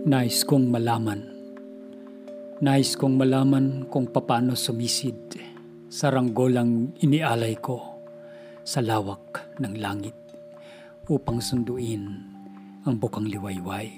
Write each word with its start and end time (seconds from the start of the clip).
Nais 0.00 0.48
kong 0.48 0.72
malaman. 0.72 1.20
Nais 2.64 2.96
kong 2.96 3.20
malaman 3.20 3.84
kung 3.92 4.08
paano 4.08 4.56
sumisid 4.56 5.36
sa 5.92 6.08
ranggolang 6.08 6.96
inialay 7.04 7.60
ko 7.60 8.00
sa 8.64 8.80
lawak 8.80 9.52
ng 9.60 9.76
langit 9.76 10.16
upang 11.04 11.44
sunduin 11.44 12.16
ang 12.88 12.96
bukang 12.96 13.28
liwayway. 13.28 13.92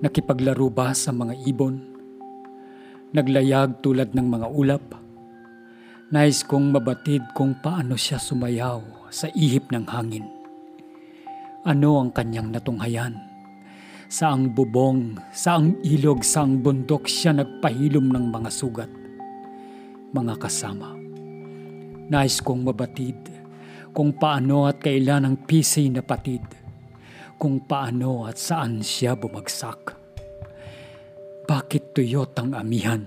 Nakipaglaro 0.00 0.72
ba 0.72 0.96
sa 0.96 1.12
mga 1.12 1.36
ibon? 1.44 1.84
Naglayag 3.12 3.84
tulad 3.84 4.16
ng 4.16 4.24
mga 4.24 4.48
ulap? 4.48 4.86
Nais 6.16 6.40
kong 6.48 6.72
mabatid 6.72 7.28
kung 7.36 7.60
paano 7.60 7.92
siya 7.92 8.16
sumayaw 8.16 9.12
sa 9.12 9.28
ihip 9.36 9.68
ng 9.68 9.84
hangin. 9.84 10.24
Ano 11.68 12.00
ang 12.00 12.08
kanyang 12.08 12.56
natunghayan? 12.56 13.27
Saang 14.08 14.56
bubong, 14.56 15.20
saang 15.36 15.84
ilog, 15.84 16.24
saang 16.24 16.64
bundok 16.64 17.04
siya 17.04 17.36
nagpahilom 17.36 18.08
ng 18.08 18.32
mga 18.32 18.48
sugat. 18.48 18.88
Mga 20.16 20.34
kasama, 20.40 20.96
nais 22.08 22.40
kong 22.40 22.64
mabatid 22.64 23.20
kung 23.92 24.16
paano 24.16 24.64
at 24.64 24.80
kailan 24.80 25.28
ang 25.28 25.36
pisay 25.44 25.92
na 25.92 26.00
patid, 26.00 26.40
kung 27.36 27.60
paano 27.68 28.24
at 28.24 28.40
saan 28.40 28.80
siya 28.80 29.12
bumagsak. 29.12 29.92
Bakit 31.44 31.92
tuyot 31.92 32.32
ang 32.40 32.56
amihan? 32.56 33.04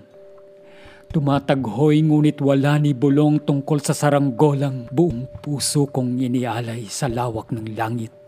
Tumataghoy 1.09 1.97
ngunit 2.05 2.37
wala 2.45 2.77
ni 2.77 2.93
bulong 2.93 3.41
tungkol 3.41 3.81
sa 3.81 3.97
saranggolang 3.97 4.85
buong 4.93 5.25
puso 5.41 5.89
kong 5.89 6.21
inialay 6.21 6.85
sa 6.85 7.09
lawak 7.09 7.49
ng 7.49 7.73
langit 7.73 8.20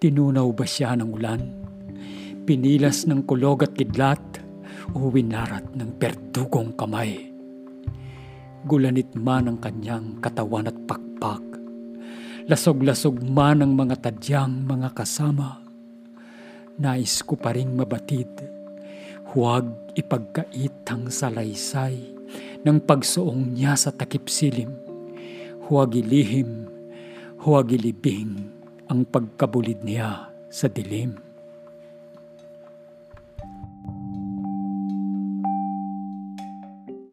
Tinunaw 0.00 0.48
ba 0.56 0.64
siya 0.64 0.96
ng 0.96 1.12
ulan? 1.12 1.42
Pinilas 2.48 3.04
ng 3.04 3.20
kulog 3.28 3.68
at 3.68 3.76
kidlat 3.76 4.40
o 4.96 5.12
winarat 5.12 5.76
ng 5.76 6.00
perdugong 6.00 6.72
kamay? 6.72 7.28
Gulanit 8.64 9.12
man 9.12 9.52
ang 9.52 9.58
kanyang 9.60 10.16
katawan 10.24 10.72
at 10.72 10.78
pakpak. 10.88 11.44
Lasog-lasog 12.48 13.20
man 13.28 13.60
ang 13.60 13.76
mga 13.76 14.00
tadyang 14.00 14.64
mga 14.64 14.96
kasama. 14.96 15.60
Nais 16.80 17.20
ko 17.20 17.36
pa 17.36 17.52
ring 17.52 17.76
mabatid. 17.76 18.32
Huwag 19.36 19.68
ipagkait 20.00 20.80
ang 20.88 21.12
salaysay 21.12 22.00
ng 22.64 22.88
pagsuong 22.88 23.52
niya 23.52 23.76
sa 23.76 23.92
takip 23.92 24.32
silim. 24.32 24.72
Huwag 25.68 25.92
ilihim, 25.92 26.64
huwag 27.44 27.68
ilibing 27.68 28.49
ang 28.90 29.06
pagkabulid 29.06 29.86
niya 29.86 30.34
sa 30.50 30.66
dilim. 30.66 31.29